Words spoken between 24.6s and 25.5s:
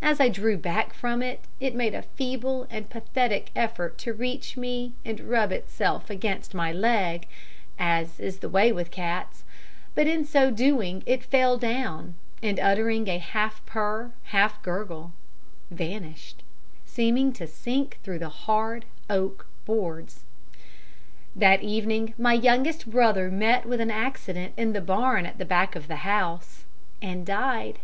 the barn at the